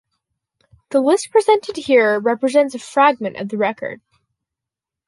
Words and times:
The 0.89 0.99
list 0.99 1.29
presented 1.29 1.77
here 1.77 2.19
represents 2.19 2.73
a 2.73 2.79
fragment 2.79 3.37
of 3.37 3.49
the 3.49 3.57
record. 3.59 4.01